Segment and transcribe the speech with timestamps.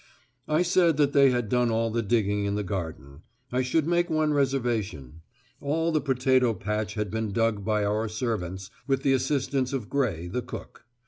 [0.47, 3.21] I said that they had done all the digging in the garden.
[3.51, 5.21] I should make one reservation.
[5.61, 10.27] All the potato patch had been dug by our servants, with the assistance of Gray,
[10.27, 10.87] the cook.